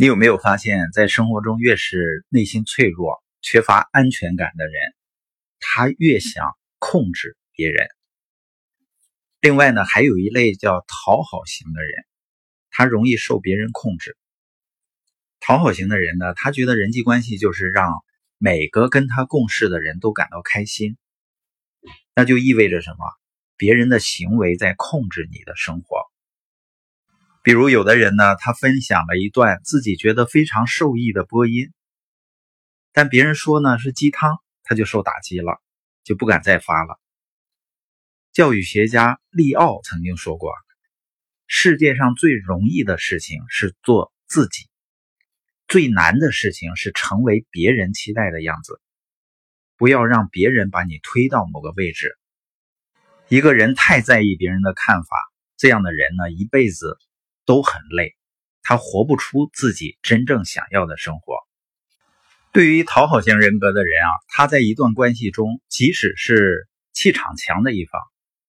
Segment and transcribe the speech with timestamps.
[0.00, 4.72] 你有没有发现，在生活中越是内心脆弱、缺乏安全感的人，
[5.58, 7.86] 他越想控制别人。
[9.42, 11.92] 另外呢，还有一类叫讨好型的人，
[12.70, 14.16] 他容易受别人控制。
[15.38, 17.92] 讨好型的人呢，他觉得人际关系就是让
[18.38, 20.96] 每个跟他共事的人都感到开心，
[22.14, 23.04] 那就意味着什么？
[23.58, 25.99] 别人的行为在控制你的生活。
[27.42, 31.72] 比如，有的人呢，他分享了一段自己觉得非常受益的播音，
[32.92, 35.58] 但别人说呢是鸡汤，他就受打击了，
[36.04, 37.00] 就不敢再发了。
[38.32, 40.52] 教育学家利奥曾经说过
[41.48, 44.68] ：“世界上最容易的事情是做自己，
[45.66, 48.82] 最难的事情是成为别人期待的样子。
[49.78, 52.18] 不要让别人把你推到某个位置。
[53.28, 55.16] 一个人太在意别人的看法，
[55.56, 56.98] 这样的人呢，一辈子。”
[57.44, 58.16] 都很累，
[58.62, 61.36] 他活不出自己真正想要的生活。
[62.52, 68.00] 对于讨好型人格的人啊，他在一段关系中，即使是气场强的一方，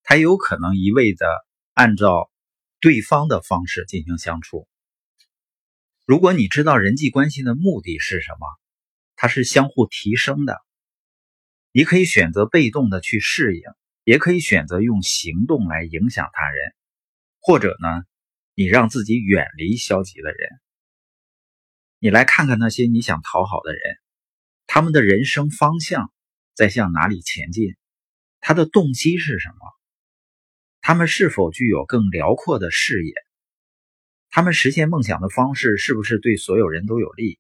[0.04, 1.28] 他有可能一味的
[1.74, 2.32] 按照
[2.80, 4.68] 对方的方式进行相处。
[6.06, 8.48] 如果你知道人际关系的目的是什么，
[9.16, 10.60] 它是相互提升的，
[11.72, 13.62] 你可以选择被动的去适应，
[14.04, 16.74] 也可以选择用行动来影响他人，
[17.40, 18.04] 或者呢？
[18.54, 20.50] 你让自己远离消极的人，
[22.00, 23.82] 你来看看那些你想讨好的人，
[24.68, 26.12] 他们的人生方向
[26.54, 27.76] 在向哪里前进？
[28.40, 29.58] 他的动机是什么？
[30.82, 33.14] 他们是否具有更辽阔的视野？
[34.30, 37.40] 他们实现梦想的方式是不是对所有人都有利？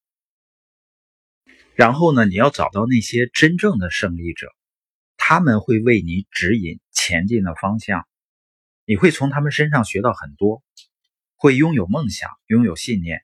[1.73, 2.25] 然后呢？
[2.25, 4.53] 你要找到那些真正的胜利者，
[5.17, 8.07] 他们会为你指引前进的方向，
[8.85, 10.63] 你会从他们身上学到很多。
[11.41, 13.23] 会拥有梦想，拥有信念。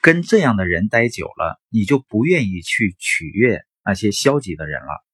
[0.00, 5.04] 跟这样的人待久了，你就不愿意去取悦那些消极的人了，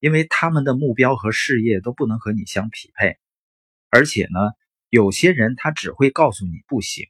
[0.00, 3.18] 因为他们的目标和事业都不能和你相匹配。
[3.90, 4.40] 而且呢，
[4.88, 7.06] 有些人他只会告诉你不行。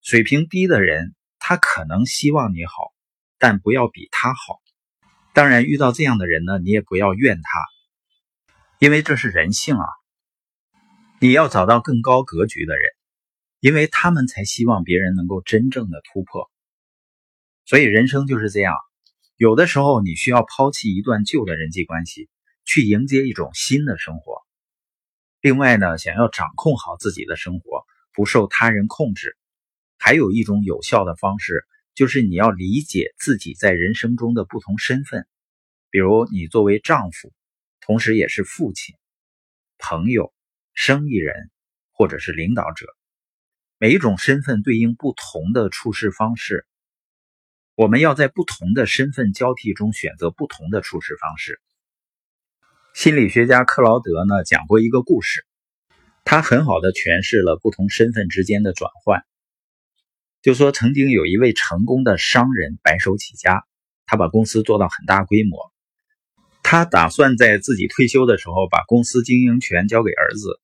[0.00, 2.94] 水平低的人，他可能希望你好，
[3.36, 4.62] 但不要比他好。
[5.34, 9.84] 当然，遇到这样的人呢，你也不要怨他，因为这是人性啊。
[11.20, 12.92] 你要找到更高格局的人，
[13.58, 16.48] 因为他们才希望别人能够真正的突破。
[17.64, 18.76] 所以人生就是这样，
[19.36, 22.28] 有的时候你需要抛弃一段旧的人际关系，
[22.64, 24.42] 去迎接一种新的生活。
[25.40, 29.36] 另外呢，想要掌控好自己的生活，不受他人控制，
[29.98, 35.26] 还有一种有效的方式，就是你要理解自己在人生中的不同身份。
[35.90, 37.32] 比如你作为丈夫，
[37.80, 38.94] 同时也是父亲、
[39.78, 40.32] 朋友。
[40.80, 41.50] 生意人，
[41.90, 42.86] 或者是领导者，
[43.78, 46.68] 每一种身份对应不同的处事方式。
[47.74, 51.60] 我们要在不同的身份交替中选择不同的处事方式。
[52.94, 55.44] 心理学家克劳德呢讲过一个故事，
[56.24, 59.24] 他很好的诠释了不同身份之间的转换。
[60.42, 63.64] 就说曾经有一位成功的商人白手起家，
[64.06, 65.72] 他把公司做到很大规模，
[66.62, 70.60] 他打算在自己退休的时候把公司经营权交给儿子。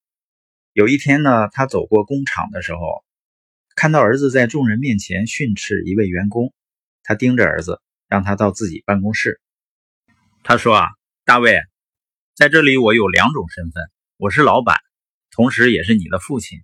[0.75, 3.05] 有一天呢，他走过工厂的时候，
[3.77, 6.53] 看到儿子在众人面前训斥一位员工。
[7.05, 9.41] 他盯着儿子，让他到自己办公室。
[10.43, 10.89] 他说：“啊，
[11.25, 11.61] 大卫，
[12.35, 13.85] 在这里我有两种身份，
[14.17, 14.77] 我是老板，
[15.31, 16.59] 同时也是你的父亲。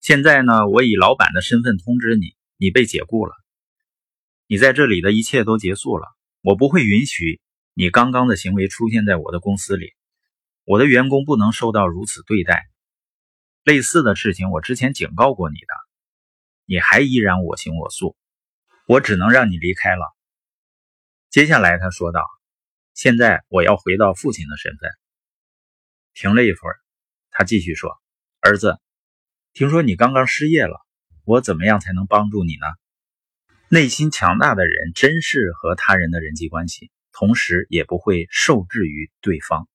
[0.00, 3.32] 现在呢，我以老板的身份通知你，你被解雇了。
[4.46, 6.06] 你在这里的一切都结束了。
[6.42, 7.40] 我不会允许
[7.74, 9.94] 你刚刚的行为出现在我的公司里。
[10.64, 12.62] 我的员工不能受到如此对待。”
[13.64, 15.66] 类似的事情，我之前警告过你的，
[16.64, 18.16] 你还依然我行我素，
[18.86, 20.04] 我只能让你离开了。
[21.30, 22.24] 接下来他说道
[22.92, 24.90] ：“现在我要回到父亲的身份。”
[26.12, 26.76] 停了一会儿，
[27.30, 27.90] 他继续说
[28.42, 28.78] ：“儿子，
[29.52, 30.84] 听说你刚刚失业了，
[31.24, 32.66] 我怎么样才能帮助你呢？”
[33.70, 39.68] 内心强大的人真适合他人的人际关系，同时也不会受制于对方。